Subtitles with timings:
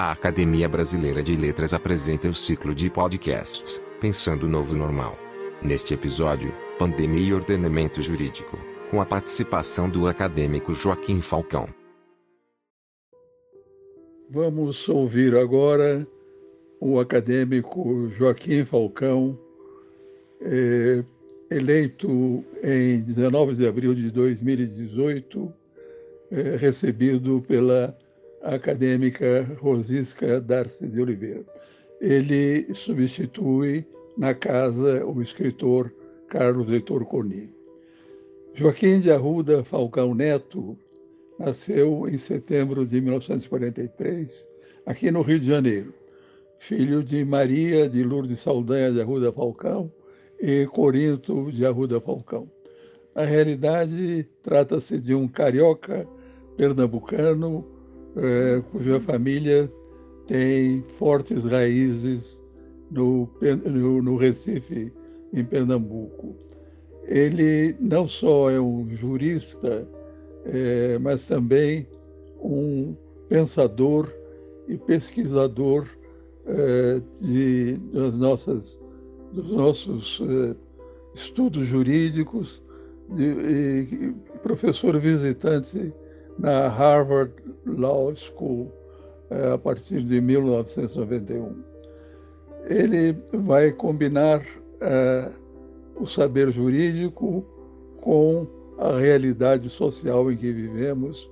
[0.00, 5.18] A Academia Brasileira de Letras apresenta o ciclo de podcasts Pensando o Novo Normal.
[5.60, 8.56] Neste episódio, Pandemia e Ordenamento Jurídico,
[8.92, 11.68] com a participação do acadêmico Joaquim Falcão.
[14.30, 16.06] Vamos ouvir agora
[16.80, 19.36] o acadêmico Joaquim Falcão,
[20.42, 21.02] eh,
[21.50, 25.52] eleito em 19 de abril de 2018,
[26.30, 27.98] eh, recebido pela
[28.42, 31.44] acadêmica Rosisca Darcy de Oliveira.
[32.00, 33.84] Ele substitui
[34.16, 35.92] na casa o escritor
[36.28, 37.50] Carlos Heitor Coni.
[38.54, 40.76] Joaquim de Arruda Falcão Neto
[41.38, 44.46] nasceu em setembro de 1943,
[44.84, 45.94] aqui no Rio de Janeiro,
[46.58, 49.92] filho de Maria de Lourdes Saldanha de Arruda Falcão
[50.40, 52.50] e Corinto de Arruda Falcão.
[53.14, 56.06] Na realidade, trata-se de um carioca
[56.56, 57.77] pernambucano
[58.16, 59.70] é, cuja família
[60.26, 62.42] tem fortes raízes
[62.90, 63.28] no,
[63.66, 64.92] no, no Recife,
[65.32, 66.36] em Pernambuco.
[67.04, 69.88] Ele não só é um jurista,
[70.44, 71.86] é, mas também
[72.42, 72.94] um
[73.28, 74.08] pensador
[74.68, 75.86] e pesquisador
[76.46, 78.80] é, de, das nossas,
[79.32, 80.54] dos nossos é,
[81.14, 82.62] estudos jurídicos,
[83.10, 84.12] de,
[84.42, 85.92] professor visitante
[86.38, 87.32] na Harvard
[87.66, 88.72] Law School
[89.30, 91.54] é, a partir de 1991.
[92.66, 94.42] Ele vai combinar
[94.80, 95.30] é,
[95.96, 97.44] o saber jurídico
[98.02, 98.46] com
[98.78, 101.30] a realidade social em que vivemos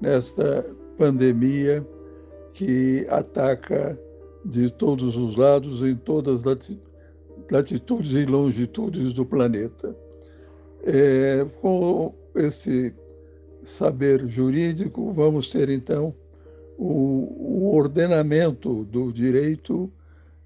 [0.00, 1.86] nesta pandemia
[2.52, 3.98] que ataca
[4.44, 6.76] de todos os lados, em todas as
[7.50, 9.94] latitudes e longitudes do planeta.
[10.84, 12.92] É, com esse
[13.62, 16.14] saber jurídico, vamos ter então
[16.76, 19.90] o, o ordenamento do direito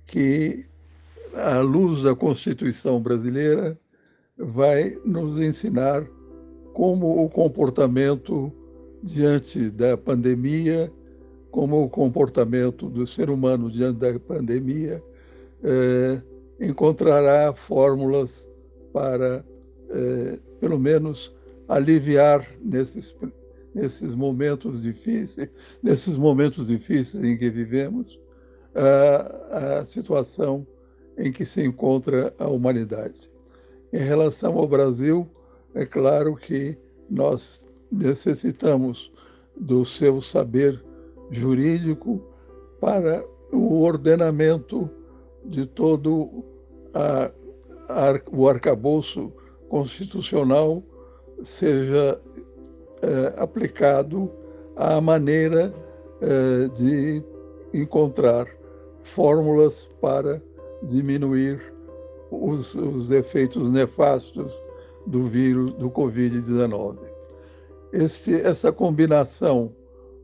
[0.06, 0.64] que,
[1.34, 3.78] à luz da Constituição brasileira,
[4.36, 6.06] vai nos ensinar
[6.73, 8.52] como o comportamento
[9.02, 10.90] diante da pandemia,
[11.50, 15.02] como o comportamento do ser humano diante da pandemia,
[15.62, 16.20] eh,
[16.58, 18.48] encontrará fórmulas
[18.92, 19.44] para,
[19.90, 21.34] eh, pelo menos,
[21.74, 23.16] aliviar nesses,
[23.74, 25.48] nesses momentos difíceis,
[25.83, 28.20] nesses momentos difíceis em que vivemos,
[28.74, 30.66] a, a situação
[31.16, 33.30] em que se encontra a humanidade.
[33.92, 35.28] Em relação ao Brasil,
[35.74, 36.77] é claro que
[37.08, 39.12] nós necessitamos
[39.56, 40.82] do seu saber
[41.30, 42.22] jurídico
[42.80, 44.90] para o ordenamento
[45.44, 46.44] de todo
[46.94, 47.30] a,
[47.88, 49.32] a, o arcabouço
[49.68, 50.82] constitucional
[51.45, 52.20] seja
[53.03, 54.30] é, aplicado
[54.77, 55.73] à maneira
[56.20, 57.23] é, de
[57.75, 58.47] encontrar
[59.03, 60.42] fórmulas para
[60.83, 61.61] diminuir
[62.30, 64.61] os, os efeitos nefastos
[65.07, 66.97] do vírus do Covid-19.
[67.92, 69.73] Essa combinação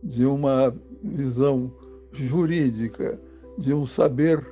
[0.03, 1.71] de uma visão
[2.13, 3.21] jurídica,
[3.59, 4.45] de um saber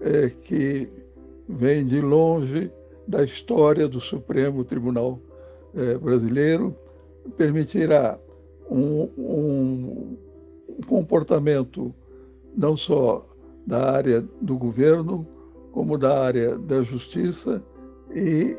[0.00, 0.88] é, que
[1.48, 2.70] vem de longe
[3.06, 5.20] da história do Supremo Tribunal
[5.74, 6.76] é, brasileiro
[7.36, 8.18] permitirá
[8.70, 10.16] um, um,
[10.86, 11.94] comportamento
[12.56, 13.26] não só
[13.66, 15.26] da área do governo,
[15.72, 17.62] como da área da justiça
[18.14, 18.56] e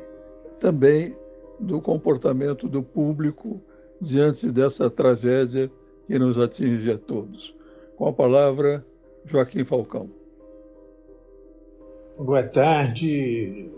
[0.60, 1.16] também
[1.60, 3.62] do comportamento do público
[4.02, 5.72] diante dessa tragédia
[6.08, 7.56] que nos atinge a todos.
[7.96, 8.86] Com a palavra,
[9.24, 10.10] Joaquim Falcão.
[12.18, 13.70] Boa tarde,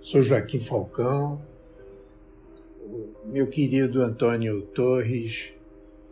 [0.00, 1.40] sou Joaquim Falcão,
[3.24, 5.52] meu querido Antônio Torres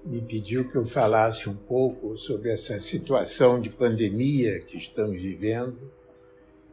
[0.05, 5.93] me pediu que eu falasse um pouco sobre essa situação de pandemia que estamos vivendo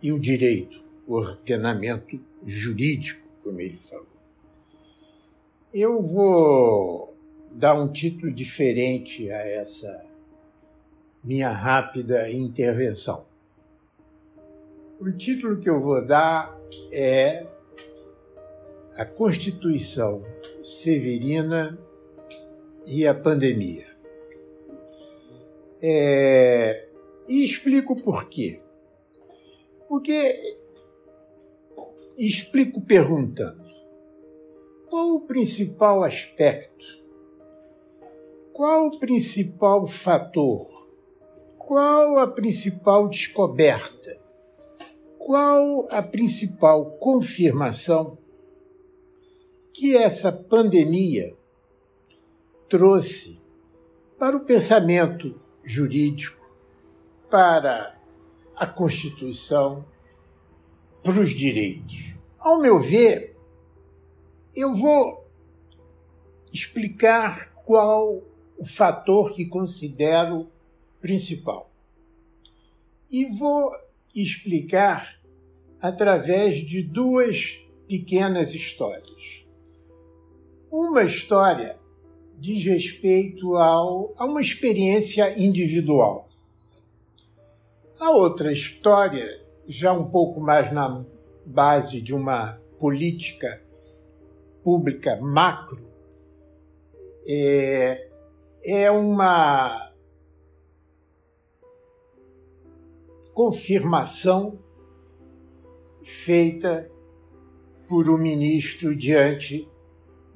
[0.02, 4.08] e o direito, o ordenamento jurídico, como ele falou.
[5.74, 7.14] Eu vou
[7.52, 10.06] dar um título diferente a essa
[11.24, 13.26] minha rápida intervenção.
[15.00, 16.58] O título que eu vou dar
[16.92, 17.46] é
[18.98, 20.24] a Constituição
[20.64, 21.78] Severina
[22.88, 23.86] e a pandemia.
[25.80, 26.88] É,
[27.28, 28.60] e explico por quê.
[29.88, 30.56] Porque
[32.18, 33.64] explico perguntando:
[34.90, 36.98] qual o principal aspecto?
[38.52, 40.88] Qual o principal fator?
[41.60, 44.18] Qual a principal descoberta?
[45.20, 48.18] Qual a principal confirmação
[49.78, 51.36] que essa pandemia
[52.68, 53.40] trouxe
[54.18, 56.50] para o pensamento jurídico,
[57.30, 57.96] para
[58.56, 59.86] a Constituição,
[61.04, 62.16] para os direitos.
[62.40, 63.38] Ao meu ver,
[64.56, 65.30] eu vou
[66.52, 68.24] explicar qual
[68.58, 70.50] o fator que considero
[71.00, 71.72] principal.
[73.12, 73.72] E vou
[74.16, 75.22] explicar
[75.80, 79.37] através de duas pequenas histórias.
[80.80, 81.76] Uma história
[82.38, 86.30] diz respeito ao, a uma experiência individual.
[88.00, 91.04] A outra história, já um pouco mais na
[91.44, 93.60] base de uma política
[94.64, 95.84] pública macro,
[97.28, 98.12] é,
[98.64, 99.92] é uma
[103.34, 104.60] confirmação
[106.04, 106.88] feita
[107.88, 109.68] por um ministro diante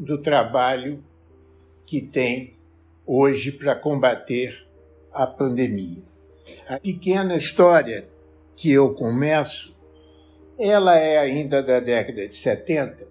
[0.01, 1.03] do trabalho
[1.85, 2.55] que tem
[3.05, 4.67] hoje para combater
[5.13, 6.01] a pandemia.
[6.67, 8.07] A pequena história
[8.55, 9.77] que eu começo,
[10.57, 13.07] ela é ainda da década de 70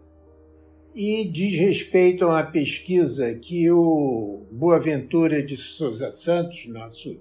[0.92, 7.16] e diz respeito a uma pesquisa que o Boaventura de Souza Santos, nosso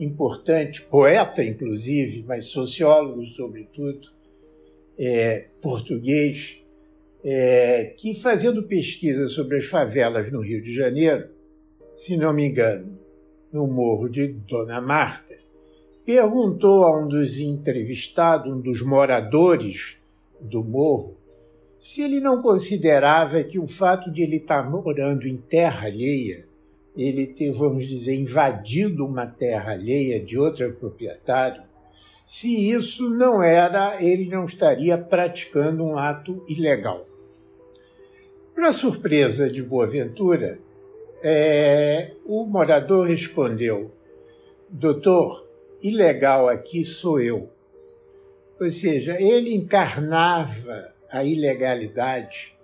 [0.00, 4.08] importante poeta, inclusive, mas sociólogo, sobretudo,
[4.98, 6.58] é, português,
[7.24, 11.28] é, que fazendo pesquisa sobre as favelas no Rio de Janeiro,
[11.94, 12.98] se não me engano,
[13.52, 15.36] no Morro de Dona Marta,
[16.04, 19.98] perguntou a um dos entrevistados, um dos moradores
[20.40, 21.16] do morro,
[21.78, 26.44] se ele não considerava que o fato de ele estar morando em terra alheia,
[26.96, 31.62] ele ter, vamos dizer, invadido uma terra alheia de outro proprietário,
[32.28, 37.08] se isso não era, ele não estaria praticando um ato ilegal.
[38.54, 40.58] Para surpresa de Boaventura,
[41.22, 43.90] é, o morador respondeu:
[44.68, 45.48] Doutor,
[45.82, 47.48] ilegal aqui sou eu.
[48.60, 52.54] Ou seja, ele encarnava a ilegalidade.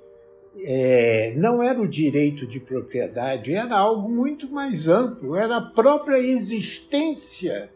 [0.62, 6.18] É, não era o direito de propriedade, era algo muito mais amplo, era a própria
[6.18, 7.72] existência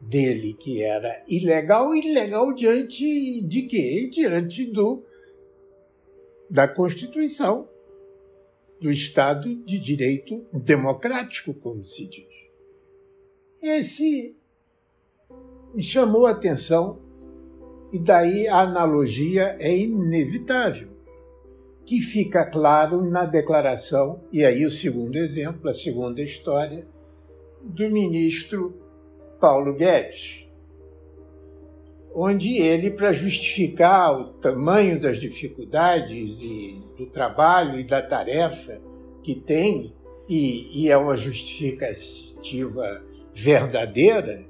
[0.00, 4.08] dele que era ilegal, ilegal diante de quê?
[4.10, 5.04] Diante do
[6.50, 7.68] da Constituição,
[8.80, 12.26] do Estado de Direito Democrático, como se diz.
[13.60, 14.36] Esse
[15.78, 16.98] chamou atenção
[17.92, 20.88] e daí a analogia é inevitável,
[21.84, 26.86] que fica claro na declaração, e aí o segundo exemplo, a segunda história,
[27.62, 28.87] do ministro
[29.40, 30.46] Paulo Guedes,
[32.14, 38.80] onde ele, para justificar o tamanho das dificuldades e do trabalho e da tarefa
[39.22, 39.94] que tem,
[40.28, 43.02] e, e é uma justificativa
[43.32, 44.44] verdadeira,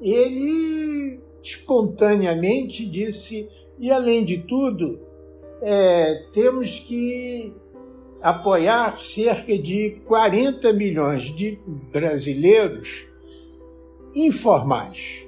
[0.00, 3.48] ele espontaneamente disse:
[3.78, 5.00] e além de tudo,
[5.60, 7.52] é, temos que
[8.22, 11.58] apoiar cerca de 40 milhões de
[11.92, 13.11] brasileiros
[14.14, 15.24] informais.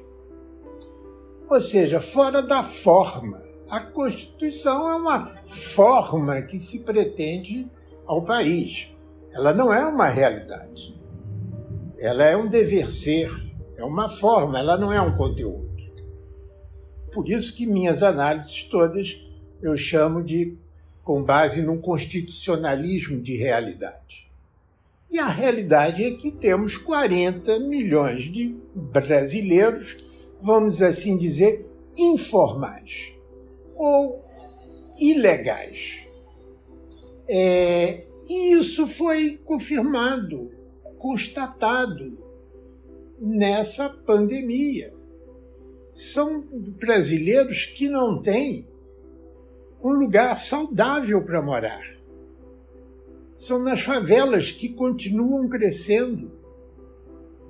[1.49, 3.43] Ou seja, fora da forma.
[3.69, 7.67] A Constituição é uma forma que se pretende
[8.07, 8.91] ao país.
[9.33, 10.99] Ela não é uma realidade.
[11.99, 13.31] Ela é um dever ser,
[13.77, 15.75] é uma forma, ela não é um conteúdo.
[17.13, 19.21] Por isso que minhas análises todas
[19.63, 20.59] eu chamo de
[21.03, 24.24] com base num constitucionalismo de realidade.
[25.15, 29.97] E a realidade é que temos 40 milhões de brasileiros,
[30.43, 31.65] vamos assim dizer,
[31.97, 33.13] informais
[33.77, 34.25] ou
[34.99, 36.05] ilegais.
[37.29, 40.51] É, e isso foi confirmado,
[40.99, 42.19] constatado
[43.17, 44.93] nessa pandemia.
[45.93, 48.67] São brasileiros que não têm
[49.81, 52.04] um lugar saudável para morar
[53.37, 56.33] são nas favelas que continuam crescendo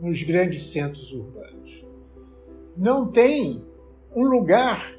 [0.00, 1.84] nos grandes centros urbanos.
[2.76, 3.64] Não tem
[4.14, 4.94] um lugar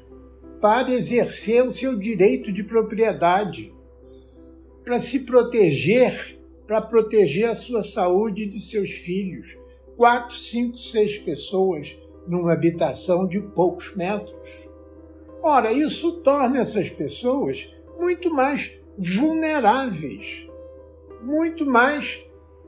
[0.60, 3.74] para exercer o seu direito de propriedade,
[4.84, 9.56] para se proteger, para proteger a sua saúde e de seus filhos.
[9.96, 14.68] Quatro, cinco, seis pessoas numa habitação de poucos metros.
[15.42, 20.45] Ora, isso torna essas pessoas muito mais vulneráveis
[21.26, 22.24] muito mais,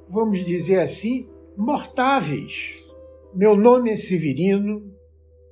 [0.09, 2.85] vamos dizer assim, mortáveis.
[3.33, 4.93] Meu nome é Severino,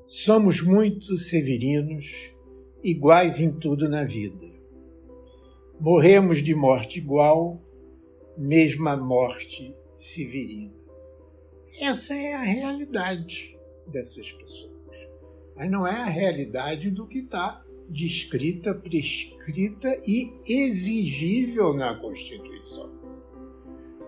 [0.08, 2.04] somos muitos severinos,
[2.82, 4.44] iguais em tudo na vida.
[5.78, 7.62] Morremos de morte igual,
[8.36, 10.74] mesma morte severina.
[11.80, 14.74] essa é a realidade dessas pessoas.
[15.54, 22.95] Mas não é a realidade do que está descrita, prescrita e exigível na Constituição.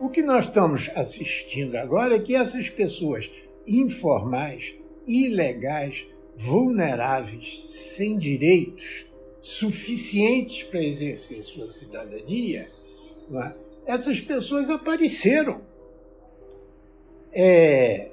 [0.00, 3.28] O que nós estamos assistindo agora é que essas pessoas
[3.66, 4.74] informais,
[5.06, 9.06] ilegais, vulneráveis, sem direitos
[9.40, 12.68] suficientes para exercer sua cidadania,
[13.32, 13.52] é?
[13.86, 15.62] essas pessoas apareceram.
[17.32, 18.10] É,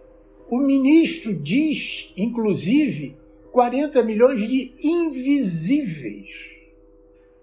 [0.50, 3.16] o ministro diz, inclusive,
[3.52, 6.50] 40 milhões de invisíveis.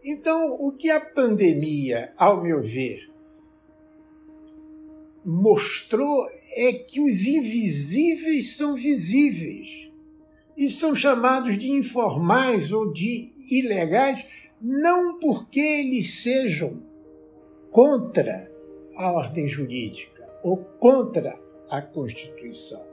[0.02, 3.11] Então, o que a pandemia, ao meu ver,
[5.24, 9.88] mostrou é que os invisíveis são visíveis
[10.56, 14.24] e são chamados de informais ou de ilegais
[14.60, 16.82] não porque eles sejam
[17.70, 18.50] contra
[18.96, 22.84] a ordem jurídica ou contra a Constituição,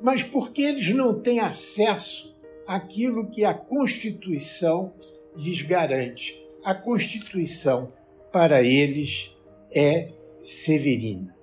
[0.00, 2.36] mas porque eles não têm acesso
[2.66, 4.92] àquilo que a Constituição
[5.34, 6.40] lhes garante.
[6.62, 7.92] A Constituição,
[8.30, 9.34] para eles,
[9.72, 10.10] é
[10.44, 11.39] severina.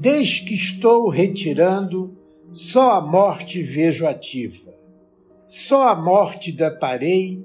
[0.00, 2.16] Desde que estou retirando,
[2.52, 4.72] só a morte vejo ativa.
[5.48, 7.44] Só a morte deparei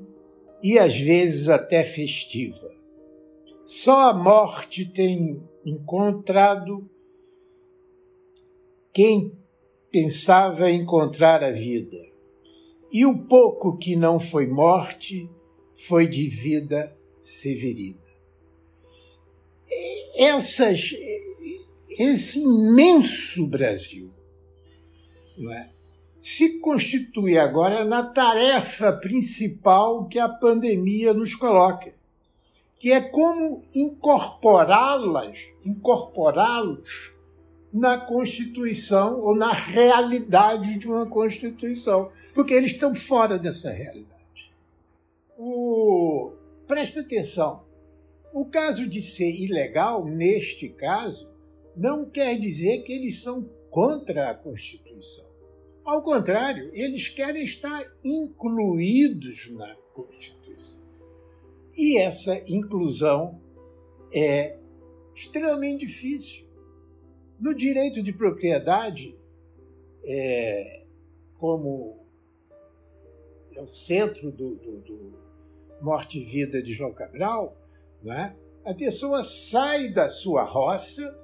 [0.61, 2.71] e às vezes até festiva.
[3.65, 6.87] Só a morte tem encontrado
[8.93, 9.35] quem
[9.89, 12.05] pensava encontrar a vida.
[12.91, 15.27] E o pouco que não foi morte
[15.73, 17.97] foi de vida severina.
[20.15, 20.93] Essas
[21.97, 24.11] esse imenso Brasil
[25.49, 25.69] é?
[26.19, 31.93] se constitui agora na tarefa principal que a pandemia nos coloca,
[32.79, 37.13] que é como incorporá-las, incorporá-los
[37.73, 44.53] na Constituição ou na realidade de uma Constituição, porque eles estão fora dessa realidade.
[45.37, 46.33] O...
[46.67, 47.63] Presta atenção.
[48.31, 51.32] O caso de ser ilegal, neste caso,
[51.75, 55.25] não quer dizer que eles são contra a Constituição.
[55.83, 60.79] Ao contrário, eles querem estar incluídos na Constituição.
[61.75, 63.41] E essa inclusão
[64.13, 64.57] é
[65.15, 66.45] extremamente difícil.
[67.39, 69.19] No direito de propriedade,
[70.05, 70.83] é,
[71.37, 72.05] como
[73.55, 75.13] é o centro do, do, do
[75.81, 77.57] Morte e Vida de João Cabral,
[78.05, 78.33] é?
[78.63, 81.22] a pessoa sai da sua roça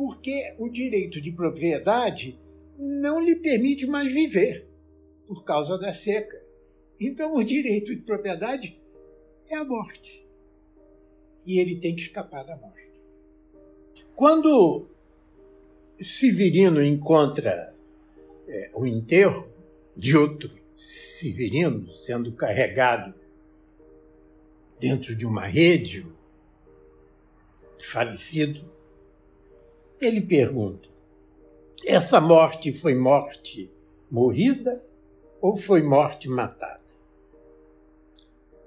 [0.00, 2.40] porque o direito de propriedade
[2.78, 4.66] não lhe permite mais viver
[5.26, 6.42] por causa da seca.
[6.98, 8.80] Então, o direito de propriedade
[9.46, 10.26] é a morte.
[11.46, 12.90] E ele tem que escapar da morte.
[14.16, 14.86] Quando
[16.00, 17.74] Severino encontra
[18.48, 19.52] é, o enterro
[19.94, 23.12] de outro Severino sendo carregado
[24.80, 26.06] dentro de uma rede,
[27.78, 28.79] falecido,
[30.00, 30.88] ele pergunta:
[31.84, 33.70] essa morte foi morte
[34.10, 34.82] morrida
[35.40, 36.80] ou foi morte matada?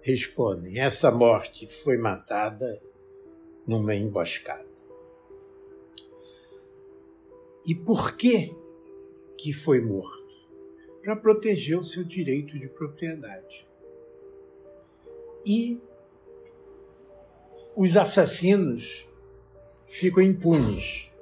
[0.02, 2.82] Respondem: essa morte foi matada
[3.66, 4.74] numa emboscada.
[7.66, 8.54] E por que
[9.38, 10.22] que foi morto?
[11.02, 13.68] Para proteger o seu direito de propriedade.
[15.46, 15.82] E
[17.76, 19.08] os assassinos
[19.88, 21.13] ficam impunes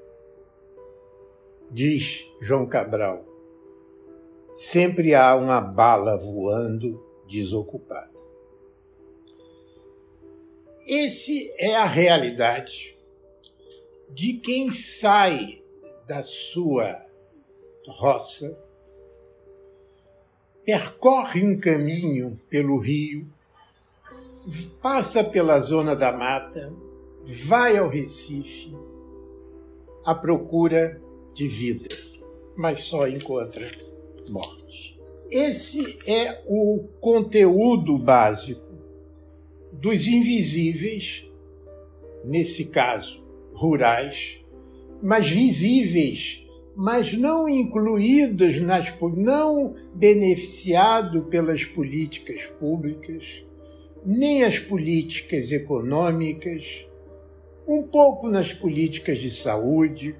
[1.71, 3.25] diz João Cabral,
[4.53, 8.11] sempre há uma bala voando desocupada.
[10.85, 12.97] Esse é a realidade
[14.09, 15.63] de quem sai
[16.05, 17.05] da sua
[17.87, 18.61] roça,
[20.65, 23.25] percorre um caminho pelo rio,
[24.81, 26.73] passa pela zona da mata,
[27.23, 28.75] vai ao Recife
[30.03, 30.99] à procura
[31.33, 31.89] de vida,
[32.55, 33.69] mas só encontra
[34.29, 34.99] morte.
[35.29, 38.71] Esse é o conteúdo básico
[39.71, 41.25] dos invisíveis,
[42.25, 43.23] nesse caso,
[43.53, 44.39] rurais,
[45.01, 46.45] mas visíveis,
[46.75, 53.43] mas não incluídos nas não beneficiado pelas políticas públicas,
[54.05, 56.85] nem as políticas econômicas,
[57.67, 60.15] um pouco nas políticas de saúde,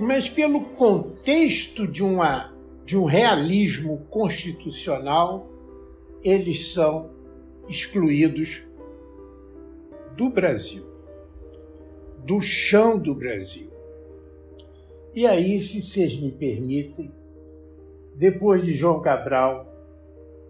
[0.00, 2.54] mas pelo contexto de, uma,
[2.86, 5.46] de um realismo constitucional,
[6.24, 7.10] eles são
[7.68, 8.62] excluídos
[10.16, 10.86] do Brasil,
[12.24, 13.70] do chão do Brasil.
[15.14, 17.12] E aí, se vocês me permitem,
[18.14, 19.70] depois de João Cabral,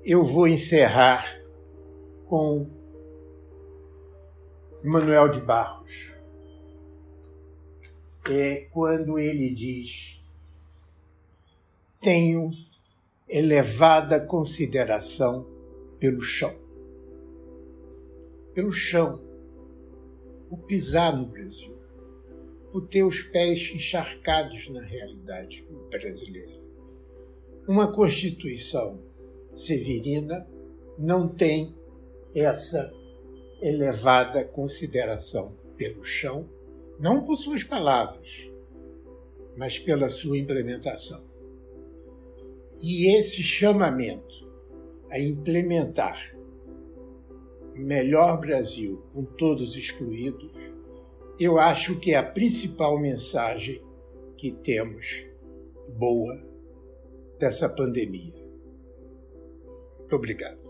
[0.04, 1.40] eu vou encerrar
[2.26, 2.69] com
[4.85, 6.12] Manuel de Barros.
[8.30, 10.22] É quando ele diz:
[12.00, 12.50] Tenho
[13.28, 15.46] elevada consideração
[15.99, 16.54] pelo chão.
[18.54, 19.20] Pelo chão.
[20.50, 21.76] O pisar no Brasil.
[22.72, 26.60] O ter os pés encharcados na realidade brasileira.
[27.66, 29.00] Uma Constituição
[29.54, 30.49] severina
[30.99, 31.76] não tem
[32.34, 32.92] essa
[33.60, 36.49] elevada consideração pelo chão,
[37.00, 38.47] não por suas palavras,
[39.57, 41.25] mas pela sua implementação.
[42.80, 44.47] E esse chamamento
[45.11, 46.37] a implementar
[47.75, 50.52] melhor Brasil com todos excluídos,
[51.38, 53.83] eu acho que é a principal mensagem
[54.37, 55.25] que temos
[55.88, 56.37] boa
[57.38, 58.35] dessa pandemia.
[59.99, 60.69] Muito obrigado.